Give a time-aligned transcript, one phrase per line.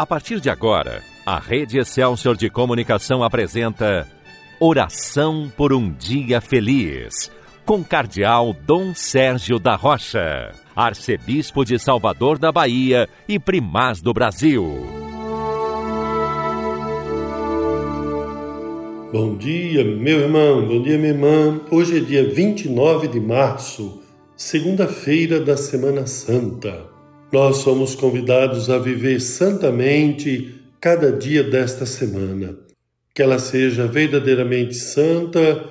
[0.00, 4.08] A partir de agora, a Rede Excelsior de Comunicação apresenta
[4.58, 7.30] Oração por um Dia Feliz,
[7.66, 14.64] com Cardeal Dom Sérgio da Rocha, Arcebispo de Salvador da Bahia e Primaz do Brasil.
[19.12, 21.60] Bom dia, meu irmão, bom dia, minha irmã.
[21.70, 24.00] Hoje é dia 29 de março,
[24.34, 26.89] segunda-feira da Semana Santa.
[27.32, 32.58] Nós somos convidados a viver santamente cada dia desta semana.
[33.14, 35.64] Que ela seja verdadeiramente santa,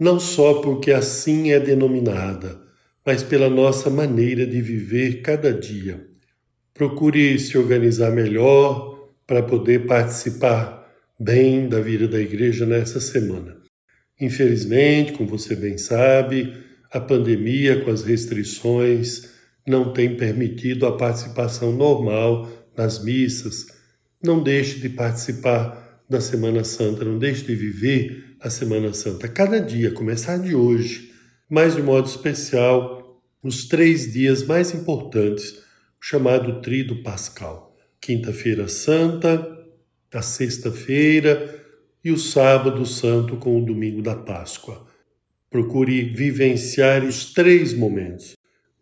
[0.00, 2.60] não só porque assim é denominada,
[3.04, 6.04] mas pela nossa maneira de viver cada dia.
[6.74, 13.56] Procure se organizar melhor para poder participar bem da vida da igreja nessa semana.
[14.20, 16.52] Infelizmente, como você bem sabe,
[16.90, 19.35] a pandemia com as restrições
[19.66, 23.66] não tem permitido a participação normal nas missas.
[24.22, 29.58] Não deixe de participar da Semana Santa, não deixe de viver a Semana Santa cada
[29.60, 31.12] dia, começar de hoje,
[31.50, 35.52] mas de modo especial, os três dias mais importantes,
[36.00, 37.76] o chamado Tríduo Pascal.
[38.00, 39.56] Quinta-feira Santa,
[40.12, 41.64] a sexta-feira
[42.04, 44.86] e o sábado santo com o domingo da Páscoa.
[45.50, 48.36] Procure vivenciar os três momentos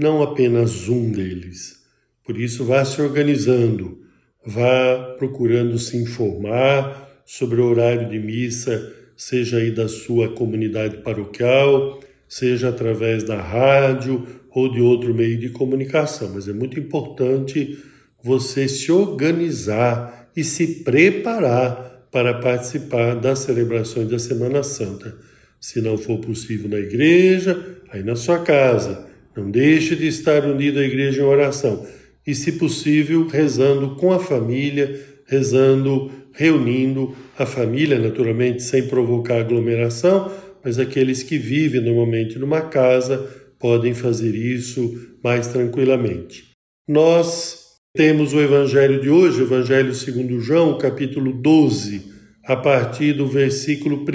[0.00, 1.80] não apenas um deles.
[2.24, 3.98] Por isso, vá se organizando,
[4.44, 12.00] vá procurando se informar sobre o horário de missa, seja aí da sua comunidade paroquial,
[12.26, 16.30] seja através da rádio ou de outro meio de comunicação.
[16.34, 17.78] Mas é muito importante
[18.22, 25.16] você se organizar e se preparar para participar das celebrações da Semana Santa.
[25.60, 29.09] Se não for possível na igreja, aí na sua casa
[29.40, 31.86] não deixe de estar unido à igreja em oração
[32.26, 40.30] e, se possível, rezando com a família, rezando, reunindo a família, naturalmente sem provocar aglomeração,
[40.62, 43.18] mas aqueles que vivem normalmente numa casa
[43.58, 46.50] podem fazer isso mais tranquilamente.
[46.86, 47.60] Nós
[47.94, 52.02] temos o evangelho de hoje, o evangelho segundo João, capítulo 12,
[52.44, 54.06] a partir do versículo 1,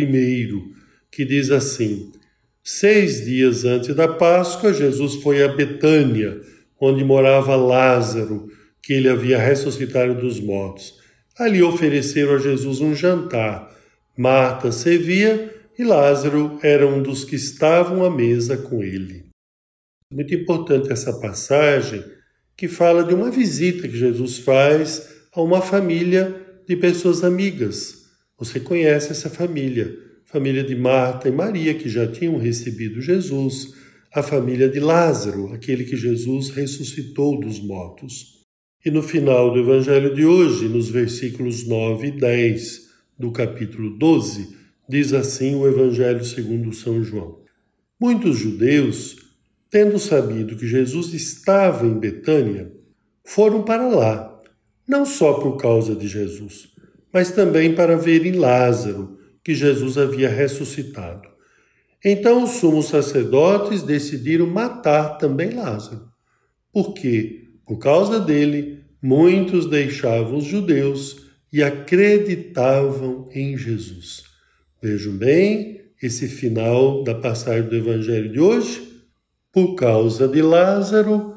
[1.12, 2.12] que diz assim:
[2.68, 6.42] Seis dias antes da Páscoa, Jesus foi a Betânia,
[6.82, 11.00] onde morava Lázaro, que ele havia ressuscitado dos mortos.
[11.38, 13.72] Ali ofereceram a Jesus um jantar.
[14.18, 19.28] Marta servia e Lázaro era um dos que estavam à mesa com ele.
[20.12, 22.04] Muito importante essa passagem
[22.58, 26.36] que fala de uma visita que Jesus faz a uma família
[26.68, 28.08] de pessoas amigas.
[28.40, 30.04] Você conhece essa família
[30.36, 33.74] família de Marta e Maria, que já tinham recebido Jesus,
[34.14, 38.42] a família de Lázaro, aquele que Jesus ressuscitou dos mortos.
[38.86, 42.82] E no final do Evangelho de hoje, nos versículos 9 e 10
[43.18, 44.58] do capítulo 12,
[44.90, 47.40] diz assim o Evangelho segundo São João.
[47.98, 49.16] Muitos judeus,
[49.72, 52.74] tendo sabido que Jesus estava em Betânia,
[53.24, 54.38] foram para lá,
[54.86, 56.68] não só por causa de Jesus,
[57.14, 61.30] mas também para verem Lázaro, que Jesus havia ressuscitado.
[62.04, 66.10] Então os sumos sacerdotes decidiram matar também Lázaro,
[66.74, 74.24] porque, por causa dele, muitos deixavam os judeus e acreditavam em Jesus.
[74.82, 79.04] Vejam bem esse final da passagem do Evangelho de hoje.
[79.54, 81.36] Por causa de Lázaro,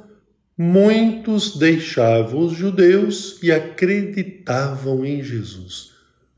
[0.57, 5.93] muitos deixavam os judeus e acreditavam em Jesus.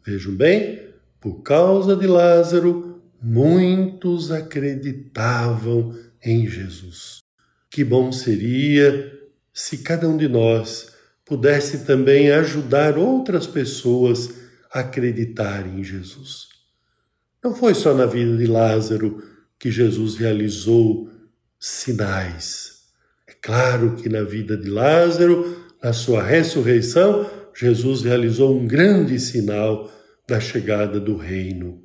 [0.04, 0.89] Vejam bem,
[1.20, 5.94] por causa de Lázaro, muitos acreditavam
[6.24, 7.18] em Jesus.
[7.70, 9.12] Que bom seria
[9.52, 10.92] se cada um de nós
[11.24, 14.30] pudesse também ajudar outras pessoas
[14.72, 16.48] a acreditarem em Jesus.
[17.42, 19.22] Não foi só na vida de Lázaro
[19.58, 21.08] que Jesus realizou
[21.58, 22.80] sinais.
[23.26, 29.90] É claro que na vida de Lázaro, na sua ressurreição, Jesus realizou um grande sinal
[30.30, 31.82] da chegada do reino.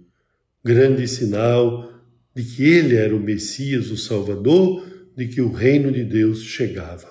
[0.63, 1.91] Grande sinal
[2.35, 4.85] de que ele era o Messias, o Salvador,
[5.17, 7.07] de que o reino de Deus chegava.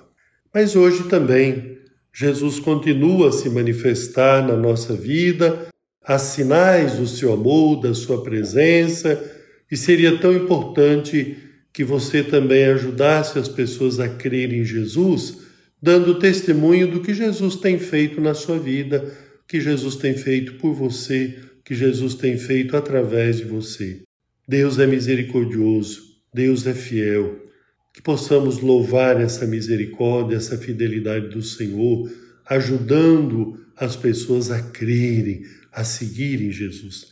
[0.55, 1.79] Mas hoje também
[2.13, 5.67] Jesus continua a se manifestar na nossa vida,
[6.05, 9.21] há sinais do seu amor, da sua presença,
[9.69, 11.37] e seria tão importante
[11.73, 15.39] que você também ajudasse as pessoas a crerem em Jesus,
[15.83, 19.13] dando testemunho do que Jesus tem feito na sua vida
[19.47, 24.03] que Jesus tem feito por você, que Jesus tem feito através de você.
[24.47, 26.03] Deus é misericordioso,
[26.33, 27.43] Deus é fiel.
[27.93, 32.11] Que possamos louvar essa misericórdia, essa fidelidade do Senhor
[32.47, 37.09] ajudando as pessoas a crerem, a seguirem Jesus.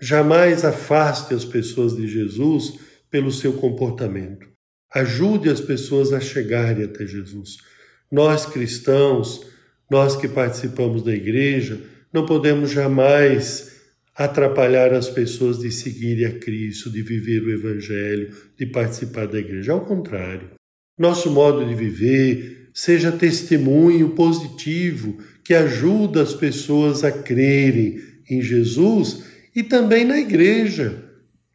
[0.00, 2.78] Jamais afaste as pessoas de Jesus
[3.10, 4.48] pelo seu comportamento.
[4.92, 7.58] Ajude as pessoas a chegarem até Jesus.
[8.10, 9.46] Nós cristãos,
[9.90, 11.80] nós que participamos da igreja,
[12.12, 13.70] não podemos jamais
[14.14, 19.72] atrapalhar as pessoas de seguirem a Cristo, de viver o Evangelho, de participar da igreja.
[19.72, 20.50] Ao contrário,
[20.98, 27.98] nosso modo de viver seja testemunho positivo que ajuda as pessoas a crerem
[28.28, 29.24] em Jesus
[29.56, 31.02] e também na igreja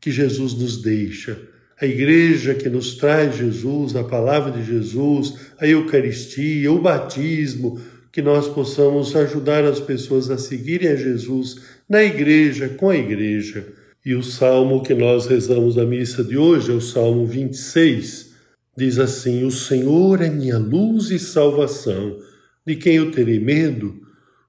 [0.02, 1.40] que Jesus nos deixa.
[1.80, 7.80] A igreja que nos traz Jesus, a palavra de Jesus, a Eucaristia, o batismo,
[8.16, 11.58] que nós possamos ajudar as pessoas a seguirem a Jesus
[11.90, 13.74] na igreja, com a igreja.
[14.06, 18.34] E o salmo que nós rezamos na missa de hoje é o Salmo 26.
[18.78, 22.18] Diz assim: O Senhor é minha luz e salvação.
[22.66, 24.02] De quem eu terei medo?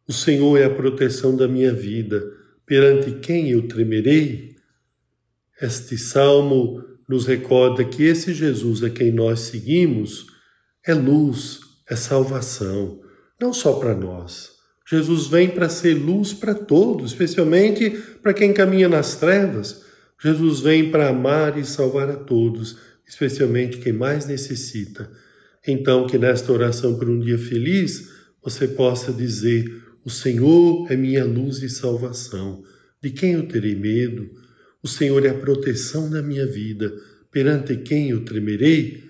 [0.07, 2.23] O Senhor é a proteção da minha vida.
[2.65, 4.55] Perante quem eu tremerei?
[5.61, 10.27] Este salmo nos recorda que esse Jesus a quem nós seguimos
[10.87, 11.59] é luz,
[11.91, 13.05] é salvação
[13.41, 14.56] não só para nós.
[14.88, 17.91] Jesus vem para ser luz para todos, especialmente
[18.23, 19.85] para quem caminha nas trevas.
[20.23, 25.11] Jesus vem para amar e salvar a todos, especialmente quem mais necessita.
[25.67, 28.11] Então, que nesta oração por um dia feliz,
[28.43, 32.62] você possa dizer: O Senhor é minha luz e salvação.
[33.03, 34.31] De quem eu terei medo?
[34.83, 36.94] O Senhor é a proteção da minha vida.
[37.33, 39.05] Perante quem eu tremerei?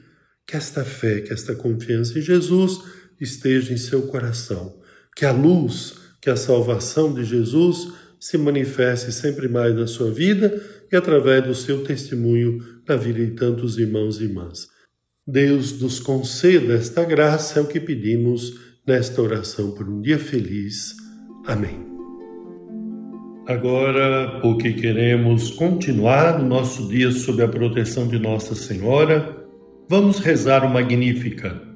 [0.46, 2.80] Que esta fé, que esta confiança em Jesus
[3.20, 4.78] esteja em seu coração.
[5.14, 10.60] Que a luz, que a salvação de Jesus se manifeste sempre mais na sua vida
[10.90, 12.58] e através do seu testemunho
[12.88, 14.68] na vida de tantos irmãos e irmãs.
[15.26, 18.54] Deus nos conceda esta graça, é o que pedimos
[18.86, 20.94] nesta oração por um dia feliz.
[21.46, 21.84] Amém.
[23.46, 29.46] Agora, porque queremos continuar o nosso dia sob a proteção de Nossa Senhora,
[29.88, 31.75] vamos rezar o Magnífica